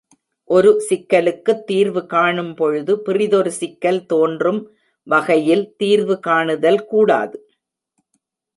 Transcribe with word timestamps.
ஒரு 0.49 0.69
சிக்கலுக்குத் 0.89 1.63
தீர்வு 1.63 2.01
காணும்பொழுது 2.09 2.93
பிறிதொரு 2.95 3.51
சிக்கல் 3.51 4.05
தோன்றும் 4.05 4.61
வகையில் 5.07 5.75
தீர்வு 5.77 6.19
காணுதல் 6.27 6.85
கூடாது. 6.85 7.37